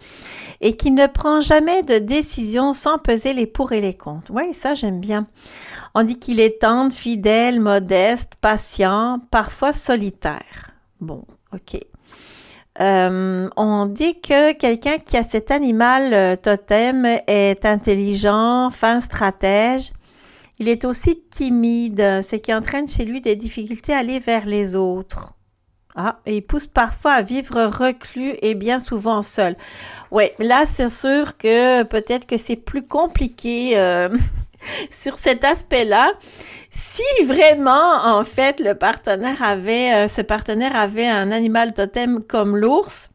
Et 0.61 0.75
qu'il 0.75 0.95
ne 0.95 1.05
prend 1.05 1.39
jamais 1.39 1.83
de 1.83 1.99
décision 1.99 2.73
sans 2.73 2.97
peser 2.97 3.33
les 3.33 3.45
pour 3.45 3.71
et 3.71 3.81
les 3.81 3.93
contre. 3.93 4.31
Oui, 4.33 4.55
ça, 4.55 4.73
j'aime 4.73 4.99
bien. 4.99 5.27
On 5.93 6.01
dit 6.01 6.17
qu'il 6.17 6.39
est 6.39 6.59
tendre, 6.59 6.91
fidèle, 6.91 7.59
modeste, 7.59 8.33
patient, 8.41 9.19
parfois 9.29 9.73
solitaire. 9.73 10.71
Bon, 11.01 11.23
OK. 11.53 11.79
Euh, 12.79 13.47
on 13.57 13.85
dit 13.85 14.19
que 14.21 14.53
quelqu'un 14.53 14.97
qui 14.97 15.17
a 15.17 15.23
cet 15.23 15.51
animal 15.51 16.13
euh, 16.15 16.35
totem 16.35 17.05
est 17.27 17.63
intelligent, 17.63 18.71
fin 18.71 18.99
stratège, 19.01 19.91
il 20.61 20.69
est 20.69 20.85
aussi 20.85 21.23
timide, 21.31 22.21
ce 22.21 22.35
qui 22.35 22.53
entraîne 22.53 22.87
chez 22.87 23.03
lui 23.03 23.19
des 23.19 23.35
difficultés 23.35 23.95
à 23.95 23.97
aller 23.97 24.19
vers 24.19 24.45
les 24.45 24.75
autres. 24.75 25.33
Ah, 25.95 26.19
il 26.27 26.43
pousse 26.43 26.67
parfois 26.67 27.13
à 27.13 27.23
vivre 27.23 27.63
reclus 27.63 28.35
et 28.43 28.53
bien 28.53 28.79
souvent 28.79 29.23
seul. 29.23 29.55
Oui, 30.11 30.25
là, 30.37 30.65
c'est 30.67 30.91
sûr 30.91 31.35
que 31.37 31.81
peut-être 31.81 32.27
que 32.27 32.37
c'est 32.37 32.57
plus 32.57 32.85
compliqué 32.85 33.71
euh, 33.75 34.09
sur 34.91 35.17
cet 35.17 35.43
aspect-là. 35.43 36.11
Si 36.69 37.23
vraiment, 37.25 38.05
en 38.05 38.23
fait, 38.23 38.59
le 38.59 38.75
partenaire 38.75 39.41
avait, 39.41 39.91
euh, 39.95 40.07
ce 40.07 40.21
partenaire 40.21 40.75
avait 40.75 41.07
un 41.07 41.31
animal 41.31 41.73
totem 41.73 42.21
comme 42.21 42.55
l'ours 42.55 43.09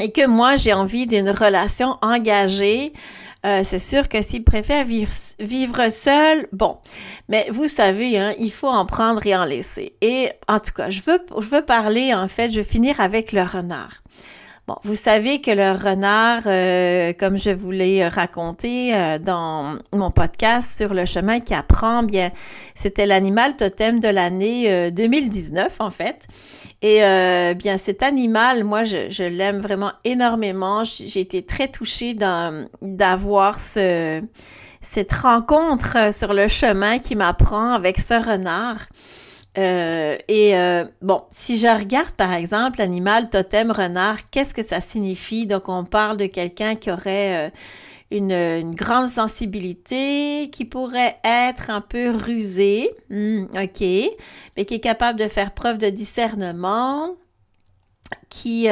et 0.00 0.10
que 0.10 0.26
moi, 0.26 0.56
j'ai 0.56 0.72
envie 0.72 1.06
d'une 1.06 1.30
relation 1.30 1.98
engagée, 2.02 2.92
euh, 3.44 3.62
c'est 3.64 3.78
sûr 3.78 4.08
que 4.08 4.22
s'il 4.22 4.44
préfère 4.44 4.84
vivre, 4.84 5.12
vivre, 5.38 5.90
seul, 5.90 6.48
bon. 6.52 6.78
Mais 7.28 7.46
vous 7.50 7.68
savez, 7.68 8.18
hein, 8.18 8.32
il 8.38 8.50
faut 8.50 8.68
en 8.68 8.86
prendre 8.86 9.26
et 9.26 9.36
en 9.36 9.44
laisser. 9.44 9.94
Et 10.00 10.30
en 10.48 10.60
tout 10.60 10.72
cas, 10.72 10.90
je 10.90 11.02
veux, 11.02 11.24
je 11.38 11.48
veux 11.48 11.64
parler, 11.64 12.14
en 12.14 12.28
fait, 12.28 12.50
je 12.50 12.58
veux 12.58 12.66
finir 12.66 13.00
avec 13.00 13.32
le 13.32 13.42
renard. 13.42 14.02
Bon, 14.66 14.76
vous 14.82 14.94
savez 14.94 15.42
que 15.42 15.50
le 15.50 15.72
renard, 15.72 16.44
euh, 16.46 17.12
comme 17.12 17.36
je 17.36 17.50
vous 17.50 17.70
l'ai 17.70 18.08
raconté 18.08 18.94
euh, 18.94 19.18
dans 19.18 19.76
mon 19.92 20.10
podcast 20.10 20.74
sur 20.74 20.94
le 20.94 21.04
chemin 21.04 21.40
qui 21.40 21.52
apprend, 21.52 22.02
bien, 22.02 22.30
c'était 22.74 23.04
l'animal 23.04 23.56
totem 23.56 24.00
de 24.00 24.08
l'année 24.08 24.90
2019 24.90 25.66
euh, 25.66 25.84
en 25.84 25.90
fait. 25.90 26.26
Et 26.80 27.00
bien, 27.54 27.76
cet 27.76 28.02
animal, 28.02 28.64
moi, 28.64 28.84
je, 28.84 29.24
l'aime 29.24 29.60
vraiment 29.60 29.92
énormément. 30.04 30.82
J'ai 30.84 31.20
été 31.20 31.44
très 31.44 31.68
touchée 31.68 32.14
d'avoir 32.80 33.60
ce, 33.60 34.22
cette 34.80 35.12
rencontre 35.12 36.14
sur 36.14 36.32
le 36.32 36.48
chemin 36.48 37.00
qui 37.00 37.16
m'apprend 37.16 37.72
avec 37.72 37.98
ce 37.98 38.14
renard. 38.14 38.86
Euh, 39.56 40.16
et 40.26 40.56
euh, 40.56 40.84
bon, 41.00 41.22
si 41.30 41.58
je 41.58 41.66
regarde 41.66 42.12
par 42.12 42.32
exemple 42.32 42.80
l'animal 42.80 43.30
totem 43.30 43.70
renard, 43.70 44.30
qu'est-ce 44.30 44.54
que 44.54 44.62
ça 44.62 44.80
signifie? 44.80 45.46
Donc, 45.46 45.68
on 45.68 45.84
parle 45.84 46.16
de 46.16 46.26
quelqu'un 46.26 46.74
qui 46.74 46.90
aurait 46.90 47.48
euh, 47.48 47.50
une, 48.10 48.74
grande 48.74 49.08
sensibilité, 49.08 50.50
qui 50.50 50.64
pourrait 50.64 51.18
être 51.24 51.70
un 51.70 51.80
peu 51.80 52.10
rusé, 52.10 52.90
hmm, 53.10 53.44
ok, 53.54 53.80
mais 54.56 54.64
qui 54.64 54.74
est 54.74 54.80
capable 54.80 55.18
de 55.20 55.28
faire 55.28 55.52
preuve 55.52 55.78
de 55.78 55.88
discernement, 55.88 57.16
qui, 58.28 58.68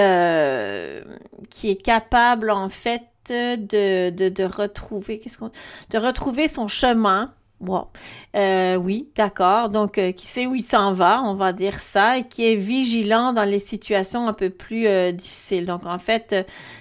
qui 1.51 1.71
est 1.71 1.83
capable 1.83 2.51
en 2.51 2.69
fait 2.69 3.03
de, 3.29 4.11
de 4.11 4.45
retrouver, 4.45 5.21
qu'est-ce 5.21 5.39
qu'on, 5.39 5.51
de 5.91 5.99
retrouver 5.99 6.49
son 6.49 6.69
chemin 6.69 7.33
Wow. 7.65 7.87
Euh, 8.35 8.75
oui, 8.75 9.09
d'accord. 9.15 9.69
Donc, 9.69 9.97
euh, 9.97 10.11
qui 10.11 10.27
sait 10.27 10.47
où 10.47 10.55
il 10.57 10.65
s'en 10.65 10.93
va, 10.93 11.23
on 11.23 11.35
va 11.35 11.53
dire 11.53 11.79
ça, 11.79 12.19
et 12.19 12.25
qui 12.25 12.51
est 12.51 12.57
vigilant 12.57 13.33
dans 13.33 13.45
les 13.45 13.61
situations 13.61 14.27
un 14.27 14.33
peu 14.33 14.51
plus 14.51 14.89
euh, 14.89 15.13
difficiles. 15.13 15.65
Donc, 15.65 15.87
en 15.87 16.01
fait, 16.01 16.35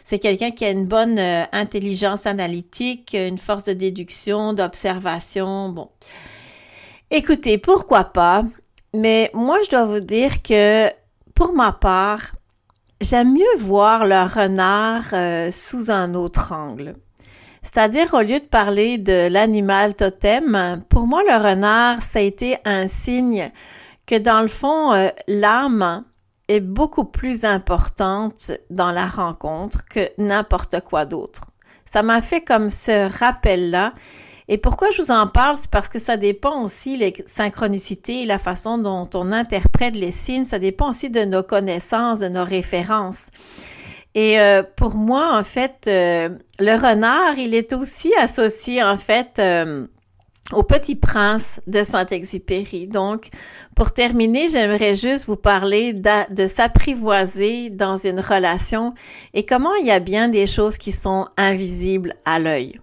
c'est 0.05 0.17
quelqu'un 0.17 0.49
qui 0.49 0.65
a 0.65 0.71
une 0.71 0.87
bonne 0.87 1.19
intelligence 1.19 2.25
analytique, 2.25 3.13
une 3.13 3.37
force 3.37 3.65
de 3.65 3.73
déduction, 3.73 4.53
d'observation. 4.53 5.69
Bon. 5.69 5.89
Écoutez, 7.11 7.59
pourquoi 7.59 8.05
pas, 8.05 8.43
mais 8.95 9.29
moi, 9.35 9.59
je 9.63 9.69
dois 9.69 9.85
vous 9.85 9.99
dire 9.99 10.41
que, 10.41 10.89
pour 11.35 11.53
ma 11.53 11.73
part, 11.73 12.31
j'aime 13.01 13.33
mieux 13.33 13.57
voir 13.59 14.07
le 14.07 14.23
renard 14.23 15.53
sous 15.53 15.91
un 15.91 16.15
autre 16.15 16.53
angle. 16.53 16.95
C'est-à-dire, 17.63 18.13
au 18.13 18.21
lieu 18.21 18.39
de 18.39 18.45
parler 18.45 18.97
de 18.97 19.27
l'animal 19.27 19.95
totem, 19.95 20.83
pour 20.89 21.07
moi, 21.07 21.21
le 21.23 21.35
renard, 21.35 22.01
ça 22.01 22.19
a 22.19 22.21
été 22.21 22.57
un 22.65 22.87
signe 22.87 23.51
que 24.05 24.17
dans 24.17 24.41
le 24.41 24.47
fond, 24.47 24.93
euh, 24.93 25.09
l'âme 25.27 26.03
est 26.47 26.59
beaucoup 26.59 27.05
plus 27.05 27.45
importante 27.45 28.51
dans 28.69 28.91
la 28.91 29.07
rencontre 29.07 29.85
que 29.85 30.09
n'importe 30.17 30.81
quoi 30.81 31.05
d'autre. 31.05 31.45
Ça 31.85 32.03
m'a 32.03 32.21
fait 32.21 32.41
comme 32.41 32.69
ce 32.69 33.09
rappel-là. 33.19 33.93
Et 34.47 34.57
pourquoi 34.57 34.89
je 34.91 35.01
vous 35.01 35.11
en 35.11 35.27
parle, 35.27 35.55
c'est 35.55 35.69
parce 35.69 35.87
que 35.87 35.99
ça 35.99 36.17
dépend 36.17 36.63
aussi 36.63 36.97
les 36.97 37.13
synchronicités, 37.25 38.25
la 38.25 38.39
façon 38.39 38.77
dont 38.77 39.09
on 39.13 39.31
interprète 39.31 39.95
les 39.95 40.11
signes, 40.11 40.43
ça 40.45 40.59
dépend 40.59 40.89
aussi 40.89 41.09
de 41.09 41.23
nos 41.23 41.43
connaissances, 41.43 42.19
de 42.19 42.27
nos 42.27 42.43
références. 42.43 43.27
Et 44.13 44.39
euh, 44.39 44.63
pour 44.75 44.95
moi, 44.95 45.37
en 45.37 45.43
fait, 45.43 45.85
euh, 45.87 46.29
le 46.59 46.75
renard, 46.75 47.37
il 47.37 47.53
est 47.53 47.73
aussi 47.73 48.13
associé, 48.15 48.83
en 48.83 48.97
fait, 48.97 49.39
euh, 49.39 49.87
au 50.51 50.63
Petit 50.63 50.95
Prince 50.95 51.61
de 51.67 51.83
Saint-Exupéry. 51.83 52.87
Donc, 52.87 53.29
pour 53.75 53.93
terminer, 53.93 54.49
j'aimerais 54.49 54.95
juste 54.95 55.25
vous 55.27 55.37
parler 55.37 55.93
de 55.93 56.47
s'apprivoiser 56.47 57.69
dans 57.69 57.95
une 57.95 58.19
relation 58.19 58.93
et 59.33 59.45
comment 59.45 59.73
il 59.75 59.87
y 59.87 59.91
a 59.91 59.99
bien 59.99 60.27
des 60.27 60.47
choses 60.47 60.77
qui 60.77 60.91
sont 60.91 61.27
invisibles 61.37 62.15
à 62.25 62.39
l'œil. 62.39 62.79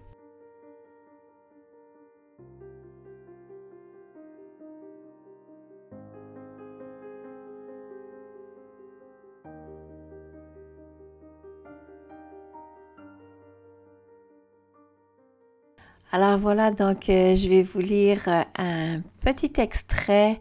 Alors 16.11 16.37
voilà, 16.37 16.71
donc 16.71 17.09
euh, 17.09 17.35
je 17.35 17.47
vais 17.49 17.61
vous 17.61 17.79
lire 17.79 18.23
euh, 18.27 18.43
un 18.57 19.01
petit 19.21 19.53
extrait 19.57 20.39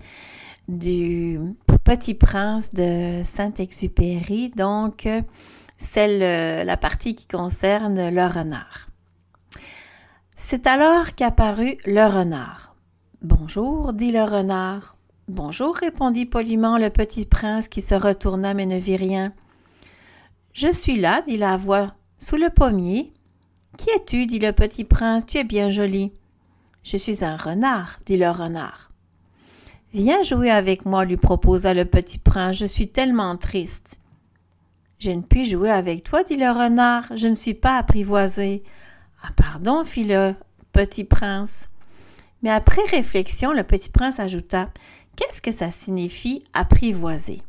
du 0.67 1.39
Petit 1.85 2.15
Prince 2.15 2.73
de 2.73 3.23
Saint-Exupéry, 3.23 4.51
donc 4.51 5.09
celle, 5.79 6.67
la 6.67 6.77
partie 6.77 7.15
qui 7.15 7.27
concerne 7.27 8.11
le 8.11 8.27
renard. 8.27 8.89
C'est 10.37 10.67
alors 10.67 11.15
qu'apparut 11.15 11.77
le 11.85 12.07
renard. 12.07 12.75
Bonjour, 13.23 13.93
dit 13.93 14.13
le 14.13 14.23
renard. 14.23 14.97
Bonjour, 15.29 15.75
répondit 15.75 16.25
poliment 16.25 16.79
le 16.79 16.89
petit 16.89 17.27
prince 17.27 17.69
qui 17.69 17.83
se 17.83 17.95
retourna 17.95 18.55
mais 18.55 18.65
ne 18.65 18.79
vit 18.79 18.97
rien. 18.97 19.33
Je 20.53 20.73
suis 20.73 20.97
là, 20.99 21.23
dit 21.27 21.37
la 21.37 21.57
voix, 21.57 21.89
sous 22.17 22.37
le 22.37 22.51
pommier. 22.51 23.13
Qui 23.77 23.91
es-tu 23.91 24.27
dit 24.27 24.39
le 24.39 24.53
petit 24.53 24.85
prince, 24.85 25.27
tu 25.27 25.39
es 25.39 25.45
bien 25.45 25.69
joli. 25.69 26.13
Je 26.83 26.97
suis 26.97 27.25
un 27.25 27.37
renard, 27.37 28.01
dit 28.07 28.17
le 28.17 28.31
renard. 28.31 28.91
Viens 29.93 30.23
jouer 30.23 30.51
avec 30.51 30.85
moi, 30.85 31.05
lui 31.05 31.17
proposa 31.17 31.75
le 31.75 31.85
petit 31.85 32.19
prince, 32.19 32.57
je 32.57 32.67
suis 32.67 32.89
tellement 32.89 33.37
triste. 33.37 33.99
Je 34.99 35.11
ne 35.11 35.23
puis 35.23 35.45
jouer 35.45 35.71
avec 35.71 36.03
toi, 36.03 36.25
dit 36.25 36.37
le 36.37 36.51
renard, 36.51 37.05
je 37.15 37.29
ne 37.29 37.35
suis 37.35 37.55
pas 37.55 37.77
apprivoisé. 37.77 38.65
Ah, 39.23 39.31
pardon, 39.37 39.85
fit 39.85 40.05
le 40.05 40.35
petit 40.73 41.05
prince. 41.05 41.69
Mais 42.43 42.51
après 42.51 42.83
réflexion, 42.91 43.53
le 43.53 43.65
petit 43.65 43.91
prince 43.91 44.21
ajouta 44.21 44.69
Qu'est-ce 45.17 45.43
que 45.43 45.51
ça 45.51 45.71
signifie 45.71 46.45
apprivoiser 46.53 47.43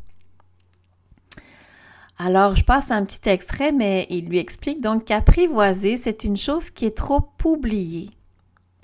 alors, 2.22 2.58
je 2.58 2.66
passe 2.66 2.92
un 2.92 3.06
petit 3.06 3.30
extrait, 3.30 3.72
mais 3.72 4.06
il 4.10 4.26
lui 4.26 4.40
explique 4.40 4.82
donc 4.82 5.06
qu'apprivoiser, 5.06 5.96
c'est 5.96 6.26
une 6.26 6.36
chose 6.36 6.70
qui 6.70 6.86
est 6.86 6.98
trop 6.98 7.32
oubliée. 7.46 8.10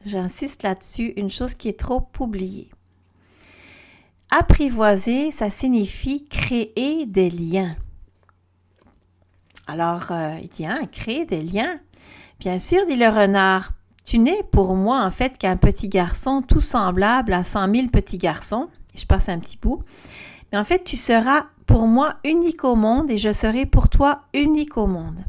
J'insiste 0.05 0.63
là-dessus, 0.63 1.11
une 1.17 1.29
chose 1.29 1.53
qui 1.53 1.67
est 1.67 1.77
trop 1.77 2.07
oubliée. 2.17 2.69
Apprivoiser, 4.31 5.31
ça 5.31 5.49
signifie 5.49 6.25
créer 6.29 7.05
des 7.05 7.29
liens. 7.29 7.75
Alors, 9.67 10.11
euh, 10.11 10.37
il 10.41 10.47
dit, 10.47 10.65
hein, 10.65 10.85
créer 10.89 11.25
des 11.25 11.41
liens. 11.41 11.79
Bien 12.39 12.57
sûr, 12.57 12.85
dit 12.85 12.95
le 12.95 13.09
renard, 13.09 13.73
tu 14.05 14.17
n'es 14.17 14.43
pour 14.43 14.75
moi 14.75 15.03
en 15.03 15.11
fait 15.11 15.37
qu'un 15.37 15.57
petit 15.57 15.89
garçon 15.89 16.41
tout 16.41 16.61
semblable 16.61 17.33
à 17.33 17.43
cent 17.43 17.67
mille 17.67 17.91
petits 17.91 18.17
garçons. 18.17 18.69
Je 18.95 19.05
passe 19.05 19.27
un 19.27 19.39
petit 19.39 19.57
bout. 19.57 19.83
Mais 20.51 20.57
en 20.57 20.63
fait, 20.63 20.85
tu 20.85 20.95
seras 20.95 21.47
pour 21.65 21.87
moi 21.87 22.15
unique 22.23 22.63
au 22.63 22.75
monde 22.75 23.09
et 23.09 23.17
je 23.17 23.33
serai 23.33 23.65
pour 23.65 23.89
toi 23.89 24.21
unique 24.33 24.77
au 24.77 24.87
monde. 24.87 25.19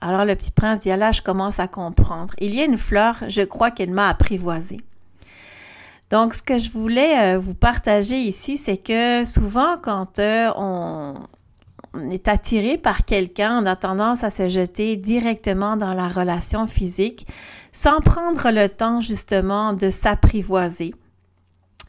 Alors 0.00 0.24
le 0.24 0.36
petit 0.36 0.50
prince 0.50 0.80
dit, 0.80 0.88
là, 0.88 1.12
je 1.12 1.22
commence 1.22 1.58
à 1.58 1.68
comprendre. 1.68 2.34
Il 2.38 2.54
y 2.54 2.60
a 2.60 2.64
une 2.64 2.78
fleur, 2.78 3.16
je 3.28 3.42
crois 3.42 3.70
qu'elle 3.70 3.90
m'a 3.90 4.08
apprivoisé. 4.08 4.78
Donc, 6.10 6.34
ce 6.34 6.42
que 6.42 6.58
je 6.58 6.70
voulais 6.70 7.34
euh, 7.34 7.38
vous 7.38 7.54
partager 7.54 8.16
ici, 8.16 8.58
c'est 8.58 8.76
que 8.76 9.24
souvent, 9.24 9.76
quand 9.82 10.20
euh, 10.20 10.52
on, 10.56 11.14
est 12.10 12.28
attiré 12.28 12.78
par 12.78 13.04
quelqu'un, 13.04 13.62
on 13.62 13.66
a 13.66 13.74
tendance 13.74 14.22
à 14.22 14.30
se 14.30 14.48
jeter 14.48 14.96
directement 14.96 15.76
dans 15.76 15.94
la 15.94 16.06
relation 16.06 16.66
physique 16.66 17.26
sans 17.72 18.00
prendre 18.00 18.50
le 18.50 18.68
temps 18.68 19.00
justement 19.00 19.72
de 19.72 19.90
s'apprivoiser, 19.90 20.94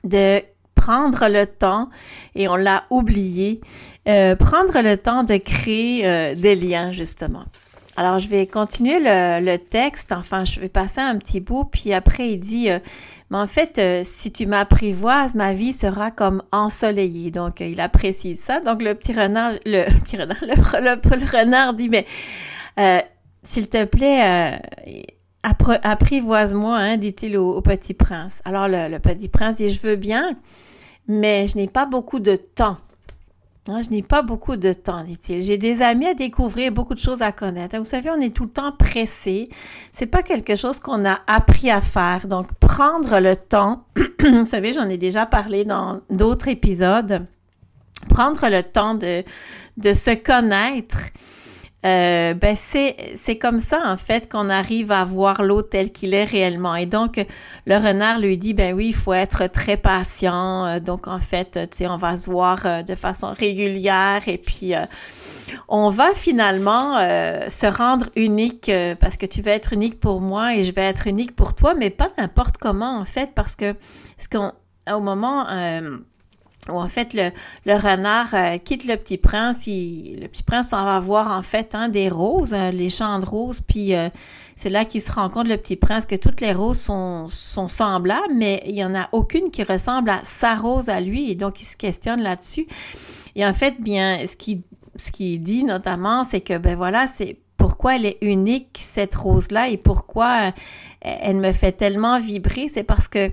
de 0.03 0.41
prendre 0.87 1.27
le 1.27 1.45
temps, 1.45 1.89
et 2.33 2.47
on 2.47 2.55
l'a 2.55 2.85
oublié, 2.89 3.59
euh, 4.07 4.37
prendre 4.37 4.81
le 4.81 4.95
temps 4.95 5.25
de 5.25 5.35
créer 5.35 6.07
euh, 6.07 6.33
des 6.33 6.55
liens, 6.55 6.93
justement. 6.93 7.43
Alors, 7.97 8.19
je 8.19 8.29
vais 8.29 8.47
continuer 8.47 8.99
le, 9.01 9.57
texte, 9.57 10.13
enfin, 10.13 10.45
je 10.45 10.61
vais 10.61 10.69
passer 10.69 11.01
un 11.01 11.17
petit 11.17 11.41
bout, 11.41 11.65
puis 11.65 11.91
après, 11.91 12.29
il 12.29 12.39
dit, 12.39 12.71
euh, 12.71 12.79
mais 13.29 13.37
en 13.37 13.47
fait, 13.47 13.81
si 14.05 14.31
tu 14.31 14.45
m'apprivoises, 14.45 15.35
ma 15.35 15.53
vie 15.53 15.73
sera 15.73 16.09
comme 16.09 16.41
ensoleillée. 16.53 17.31
Donc, 17.31 17.59
il 17.59 17.81
apprécie 17.81 18.37
ça. 18.37 18.61
Donc, 18.61 18.81
le 18.81 18.95
petit 18.95 19.11
renard, 19.11 19.55
le 19.65 19.83
petit 20.05 20.15
renard, 20.15 20.37
le, 20.41 21.37
renard 21.37 21.73
dit, 21.73 21.89
mais 21.89 22.05
s'il 23.43 23.67
te 23.67 23.83
plaît, 23.83 24.57
apprivoise-moi, 25.43 26.77
hein, 26.77 26.95
dit-il 26.95 27.35
au, 27.35 27.59
petit 27.59 27.93
prince. 27.93 28.41
Alors, 28.45 28.69
le 28.69 28.99
petit 28.99 29.27
prince 29.27 29.57
dit, 29.57 29.69
je 29.69 29.81
veux 29.81 29.97
bien, 29.97 30.37
mais 31.07 31.47
je 31.47 31.57
n'ai 31.57 31.67
pas 31.67 31.85
beaucoup 31.85 32.19
de 32.19 32.35
temps. 32.35 32.77
Hein, 33.69 33.81
je 33.81 33.89
n'ai 33.89 34.01
pas 34.01 34.21
beaucoup 34.21 34.55
de 34.55 34.71
temps, 34.71 35.03
dit-il. 35.03 35.41
J'ai 35.41 35.57
des 35.57 35.81
amis 35.81 36.07
à 36.07 36.13
découvrir, 36.13 36.71
beaucoup 36.71 36.93
de 36.93 36.99
choses 36.99 37.21
à 37.21 37.33
connaître. 37.33 37.77
Vous 37.77 37.85
savez, 37.85 38.09
on 38.09 38.21
est 38.21 38.33
tout 38.33 38.43
le 38.43 38.49
temps 38.49 38.71
pressé. 38.71 39.49
C'est 39.91 40.05
pas 40.05 40.23
quelque 40.23 40.55
chose 40.55 40.79
qu'on 40.79 41.05
a 41.05 41.19
appris 41.27 41.69
à 41.69 41.81
faire. 41.81 42.27
Donc, 42.27 42.53
prendre 42.53 43.19
le 43.19 43.35
temps, 43.35 43.83
vous 44.21 44.45
savez, 44.45 44.71
j'en 44.71 44.87
ai 44.87 44.97
déjà 44.97 45.25
parlé 45.25 45.65
dans 45.65 45.99
d'autres 46.09 46.47
épisodes. 46.47 47.25
Prendre 48.09 48.47
le 48.47 48.63
temps 48.63 48.95
de, 48.95 49.23
de 49.75 49.93
se 49.93 50.15
connaître 50.15 50.97
euh, 51.87 52.33
ben 52.33 52.55
c'est 52.55 53.37
comme 53.37 53.59
ça 53.59 53.81
en 53.85 53.97
fait 53.97 54.29
qu'on 54.31 54.49
arrive 54.49 54.91
à 54.91 55.03
voir 55.05 55.41
l'autre 55.43 55.69
tel 55.69 55.91
qu'il 55.91 56.13
est 56.13 56.23
réellement. 56.23 56.75
Et 56.75 56.85
donc 56.85 57.25
le 57.65 57.75
renard 57.75 58.19
lui 58.19 58.37
dit 58.37 58.53
ben 58.53 58.73
oui 58.73 58.87
il 58.87 58.95
faut 58.95 59.13
être 59.13 59.47
très 59.47 59.77
patient. 59.77 60.65
Euh, 60.65 60.79
donc 60.79 61.07
en 61.07 61.19
fait 61.19 61.59
tu 61.71 61.77
sais 61.77 61.87
on 61.87 61.97
va 61.97 62.17
se 62.17 62.29
voir 62.29 62.65
euh, 62.65 62.83
de 62.83 62.95
façon 62.95 63.33
régulière 63.37 64.21
et 64.27 64.37
puis 64.37 64.73
on 65.69 65.89
va 65.89 66.13
finalement 66.13 66.97
se 67.47 67.65
rendre 67.65 68.07
unique 68.15 68.71
parce 68.99 69.15
que 69.17 69.25
tu 69.25 69.41
vas 69.41 69.51
être 69.51 69.73
unique 69.73 69.99
pour 69.99 70.19
moi 70.19 70.55
et 70.55 70.63
je 70.63 70.71
vais 70.73 70.81
être 70.81 71.07
unique 71.07 71.35
pour 71.35 71.53
toi, 71.53 71.73
mais 71.73 71.89
pas 71.89 72.11
n'importe 72.17 72.57
comment 72.57 72.99
en 72.99 73.05
fait 73.05 73.31
parce 73.33 73.55
que 73.55 73.75
ce 74.17 74.27
qu'on 74.27 74.51
au 74.91 74.99
moment 74.99 75.47
où 76.69 76.77
en 76.77 76.87
fait 76.87 77.13
le, 77.13 77.31
renard 77.73 78.33
euh, 78.33 78.57
quitte 78.57 78.85
le 78.85 78.95
petit 78.95 79.17
prince, 79.17 79.65
le 79.67 80.27
petit 80.27 80.43
prince 80.43 80.69
s'en 80.69 80.83
va 80.85 80.99
voir 80.99 81.31
en 81.31 81.41
fait 81.41 81.75
hein, 81.75 81.89
des 81.89 82.09
roses, 82.09 82.53
euh, 82.53 82.71
les 82.71 82.89
champs 82.89 83.19
de 83.19 83.25
roses, 83.25 83.61
puis 83.61 83.95
euh, 83.95 84.09
c'est 84.55 84.69
là 84.69 84.85
qu'il 84.85 85.01
se 85.01 85.11
rend 85.11 85.29
compte 85.29 85.47
le 85.47 85.57
petit 85.57 85.75
prince 85.75 86.05
que 86.05 86.15
toutes 86.15 86.41
les 86.41 86.53
roses 86.53 86.79
sont, 86.79 87.27
semblables, 87.27 88.33
mais 88.33 88.63
il 88.65 88.75
y 88.75 88.83
en 88.83 88.95
a 88.95 89.09
aucune 89.11 89.51
qui 89.51 89.63
ressemble 89.63 90.09
à 90.09 90.21
sa 90.23 90.55
rose 90.55 90.89
à 90.89 91.01
lui, 91.01 91.31
et 91.31 91.35
donc 91.35 91.61
il 91.61 91.65
se 91.65 91.77
questionne 91.77 92.21
là-dessus. 92.21 92.67
Et 93.35 93.45
en 93.45 93.53
fait, 93.53 93.75
bien, 93.79 94.25
ce 94.25 94.35
qu'il 94.35 94.61
ce 94.95 95.11
qui 95.11 95.37
dit 95.37 95.63
notamment, 95.63 96.23
c'est 96.23 96.41
que 96.41 96.57
ben 96.57 96.75
voilà, 96.75 97.05
c'est 97.05 97.37
pourquoi 97.55 97.97
elle 97.97 98.07
est 98.07 98.17
unique 98.21 98.77
cette 98.79 99.13
rose 99.13 99.51
là 99.51 99.69
et 99.69 99.77
pourquoi 99.77 100.53
elle 101.01 101.37
me 101.37 101.51
fait 101.51 101.71
tellement 101.71 102.19
vibrer, 102.19 102.67
c'est 102.73 102.83
parce 102.83 103.07
que 103.07 103.31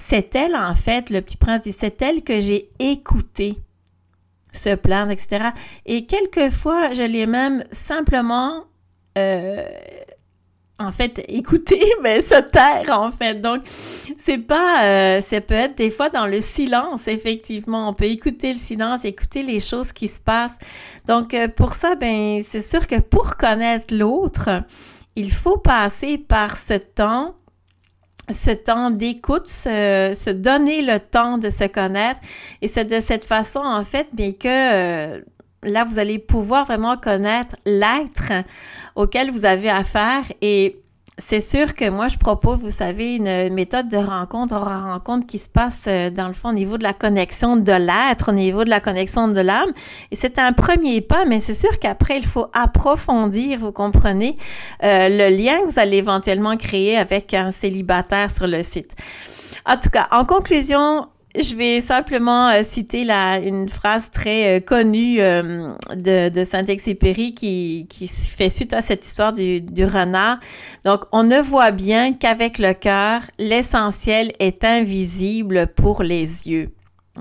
c'est 0.00 0.34
elle, 0.34 0.56
en 0.56 0.74
fait, 0.74 1.10
le 1.10 1.20
petit 1.20 1.36
prince 1.36 1.62
dit, 1.62 1.72
c'est 1.72 2.00
elle 2.00 2.22
que 2.22 2.40
j'ai 2.40 2.70
écouté 2.78 3.56
se 4.52 4.74
plaindre, 4.74 5.12
etc. 5.12 5.50
Et 5.86 6.06
quelquefois, 6.06 6.92
je 6.92 7.02
l'ai 7.02 7.26
même 7.26 7.62
simplement, 7.70 8.64
euh, 9.18 9.62
en 10.78 10.90
fait, 10.90 11.22
écouté, 11.28 11.80
mais 12.02 12.22
se 12.22 12.40
taire, 12.40 12.98
en 12.98 13.10
fait. 13.10 13.40
Donc, 13.40 13.62
c'est 14.18 14.38
pas, 14.38 14.84
euh, 14.84 15.20
ça 15.20 15.40
peut 15.42 15.54
être 15.54 15.76
des 15.76 15.90
fois 15.90 16.08
dans 16.08 16.26
le 16.26 16.40
silence, 16.40 17.06
effectivement. 17.06 17.90
On 17.90 17.94
peut 17.94 18.06
écouter 18.06 18.54
le 18.54 18.58
silence, 18.58 19.04
écouter 19.04 19.42
les 19.42 19.60
choses 19.60 19.92
qui 19.92 20.08
se 20.08 20.20
passent. 20.20 20.58
Donc, 21.06 21.34
euh, 21.34 21.46
pour 21.46 21.74
ça, 21.74 21.94
ben, 21.94 22.42
c'est 22.42 22.62
sûr 22.62 22.86
que 22.86 23.00
pour 23.00 23.36
connaître 23.36 23.94
l'autre, 23.94 24.62
il 25.14 25.30
faut 25.30 25.58
passer 25.58 26.16
par 26.16 26.56
ce 26.56 26.74
temps 26.74 27.34
ce 28.32 28.50
temps 28.50 28.90
d'écoute, 28.90 29.48
se, 29.48 30.30
donner 30.30 30.82
le 30.82 30.98
temps 30.98 31.38
de 31.38 31.50
se 31.50 31.64
connaître. 31.64 32.20
Et 32.62 32.68
c'est 32.68 32.84
de 32.84 33.00
cette 33.00 33.24
façon, 33.24 33.60
en 33.60 33.84
fait, 33.84 34.08
bien 34.12 34.32
que 34.32 34.46
euh, 34.46 35.20
là, 35.62 35.84
vous 35.84 35.98
allez 35.98 36.18
pouvoir 36.18 36.66
vraiment 36.66 36.96
connaître 36.96 37.56
l'être 37.64 38.32
auquel 38.96 39.30
vous 39.30 39.44
avez 39.44 39.70
affaire 39.70 40.24
et 40.40 40.80
c'est 41.20 41.40
sûr 41.40 41.74
que 41.74 41.88
moi, 41.88 42.08
je 42.08 42.16
propose, 42.16 42.58
vous 42.58 42.70
savez, 42.70 43.16
une 43.16 43.52
méthode 43.52 43.88
de 43.88 43.96
rencontre, 43.96 44.56
rencontre 44.56 45.26
qui 45.26 45.38
se 45.38 45.48
passe 45.48 45.84
euh, 45.86 46.10
dans 46.10 46.28
le 46.28 46.34
fond 46.34 46.48
au 46.48 46.54
niveau 46.54 46.78
de 46.78 46.82
la 46.82 46.92
connexion 46.92 47.56
de 47.56 47.72
l'être, 47.72 48.30
au 48.30 48.32
niveau 48.32 48.64
de 48.64 48.70
la 48.70 48.80
connexion 48.80 49.28
de 49.28 49.40
l'âme. 49.40 49.70
Et 50.10 50.16
c'est 50.16 50.38
un 50.38 50.52
premier 50.52 51.00
pas, 51.00 51.26
mais 51.26 51.40
c'est 51.40 51.54
sûr 51.54 51.78
qu'après, 51.78 52.18
il 52.18 52.26
faut 52.26 52.46
approfondir, 52.52 53.58
vous 53.58 53.72
comprenez, 53.72 54.36
euh, 54.82 55.08
le 55.08 55.28
lien 55.28 55.58
que 55.60 55.66
vous 55.66 55.78
allez 55.78 55.98
éventuellement 55.98 56.56
créer 56.56 56.96
avec 56.96 57.34
un 57.34 57.52
célibataire 57.52 58.30
sur 58.30 58.46
le 58.46 58.62
site. 58.62 58.96
En 59.66 59.76
tout 59.76 59.90
cas, 59.90 60.08
en 60.10 60.24
conclusion, 60.24 61.06
je 61.38 61.54
vais 61.54 61.80
simplement 61.80 62.48
euh, 62.48 62.62
citer 62.62 63.04
la, 63.04 63.38
une 63.38 63.68
phrase 63.68 64.10
très 64.10 64.56
euh, 64.56 64.60
connue 64.60 65.20
euh, 65.20 65.68
de, 65.94 66.28
de 66.28 66.44
Saint-Exupéry 66.44 67.34
qui, 67.34 67.86
qui 67.88 68.08
fait 68.08 68.50
suite 68.50 68.72
à 68.72 68.82
cette 68.82 69.06
histoire 69.06 69.32
du, 69.32 69.60
du 69.60 69.84
renard. 69.84 70.38
Donc, 70.84 71.04
on 71.12 71.22
ne 71.22 71.40
voit 71.40 71.70
bien 71.70 72.14
qu'avec 72.14 72.58
le 72.58 72.72
cœur, 72.72 73.22
l'essentiel 73.38 74.32
est 74.40 74.64
invisible 74.64 75.68
pour 75.68 76.02
les 76.02 76.48
yeux. 76.48 76.70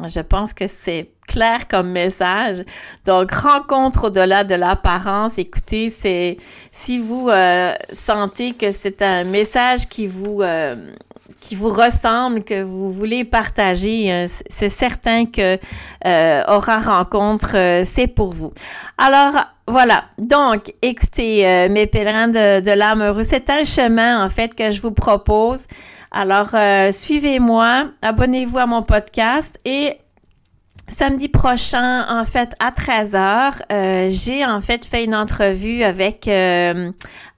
Je 0.07 0.21
pense 0.21 0.53
que 0.53 0.67
c'est 0.67 1.11
clair 1.27 1.67
comme 1.67 1.91
message. 1.91 2.63
Donc, 3.05 3.31
rencontre 3.31 4.05
au-delà 4.07 4.43
de 4.43 4.55
l'apparence. 4.55 5.37
Écoutez, 5.37 5.89
c'est 5.89 6.37
si 6.71 6.99
vous 6.99 7.29
sentez 7.91 8.53
que 8.53 8.71
c'est 8.71 9.01
un 9.01 9.23
message 9.25 9.89
qui 9.89 10.07
vous 10.07 10.41
qui 11.39 11.56
vous 11.56 11.69
ressemble, 11.69 12.43
que 12.43 12.62
vous 12.62 12.91
voulez 12.91 13.23
partager, 13.23 14.12
euh, 14.12 14.28
c'est 14.49 14.69
certain 14.69 15.25
que 15.25 15.58
euh, 16.06 16.43
Aura 16.47 16.80
Rencontre, 16.80 17.56
euh, 17.56 17.84
c'est 17.86 18.08
pour 18.08 18.34
vous. 18.34 18.52
Alors, 18.97 19.45
voilà. 19.69 20.06
Donc, 20.17 20.73
écoutez, 20.82 21.47
euh, 21.47 21.69
mes 21.69 21.86
pèlerins 21.86 22.28
de, 22.28 22.60
de 22.60 22.71
l'âme 22.71 23.02
heureuse, 23.02 23.28
c'est 23.28 23.49
un 23.49 23.63
chemin, 23.63 24.25
en 24.25 24.30
fait, 24.30 24.56
que 24.56 24.71
je 24.71 24.82
vous 24.82 24.91
propose. 24.91 25.67
Alors, 26.12 26.49
euh, 26.56 26.91
suivez-moi, 26.91 27.89
abonnez-vous 28.02 28.58
à 28.58 28.65
mon 28.65 28.82
podcast 28.82 29.60
et 29.65 29.93
samedi 30.88 31.30
prochain, 31.30 32.06
en 32.10 32.25
fait, 32.25 32.56
à 32.60 32.71
13h, 32.71 33.62
euh, 33.71 34.10
j'ai 34.10 34.43
en 34.43 34.60
fait 34.62 34.88
fait 34.88 35.04
une 35.04 35.13
entrevue 35.13 35.84
avec 35.84 36.28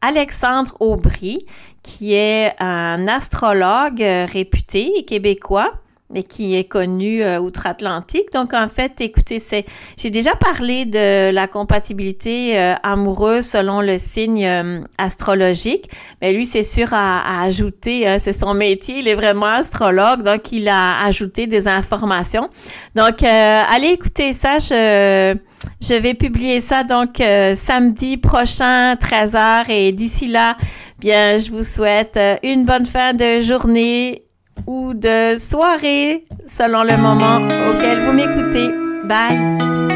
Alexandre 0.02 0.78
Aubry, 0.80 1.46
qui 1.84 2.14
est 2.14 2.54
un 2.60 3.08
astrologue 3.08 4.02
réputé 4.02 5.04
québécois 5.06 5.82
mais 6.14 6.24
qui 6.24 6.56
est 6.56 6.66
connu 6.66 7.24
euh, 7.24 7.40
outre-Atlantique. 7.40 8.32
Donc, 8.34 8.54
en 8.54 8.68
fait, 8.68 9.00
écoutez, 9.00 9.40
c'est, 9.40 9.66
j'ai 9.98 10.10
déjà 10.10 10.36
parlé 10.36 10.86
de 10.86 11.32
la 11.32 11.48
compatibilité 11.48 12.60
euh, 12.60 12.76
amoureuse 12.84 13.46
selon 13.46 13.82
le 13.82 13.98
signe 13.98 14.46
euh, 14.46 14.82
astrologique, 14.98 15.90
mais 16.22 16.34
lui, 16.34 16.46
c'est 16.46 16.64
sûr 16.64 16.90
à, 16.92 17.44
ajouter, 17.44 18.08
hein, 18.08 18.18
c'est 18.20 18.34
son 18.34 18.54
métier, 18.54 19.00
il 19.00 19.08
est 19.08 19.16
vraiment 19.16 19.48
astrologue, 19.48 20.24
donc 20.24 20.52
il 20.52 20.68
a 20.68 21.04
ajouté 21.06 21.48
des 21.48 21.68
informations. 21.68 22.50
Donc, 22.96 23.24
allez 23.24 23.88
écouter 23.88 24.34
ça, 24.34 24.60
je, 24.60 25.36
je 25.82 25.94
vais 25.94 26.14
publier 26.14 26.62
ça 26.62 26.84
donc 26.84 27.18
samedi 27.56 28.18
prochain, 28.18 28.96
13h, 28.96 29.70
et 29.70 29.92
d'ici 29.92 30.28
là, 30.28 30.58
bien, 31.02 31.38
je 31.38 31.52
vous 31.52 31.64
souhaite 31.64 32.20
une 32.44 32.64
bonne 32.64 32.86
fin 32.86 33.14
de 33.14 33.42
journée 33.42 34.24
ou 34.68 34.94
de 34.94 35.38
soirée 35.40 36.26
selon 36.48 36.84
le 36.84 36.96
moment 36.96 37.38
auquel 37.70 38.06
vous 38.06 38.14
m'écoutez. 38.14 38.70
Bye! 39.06 39.91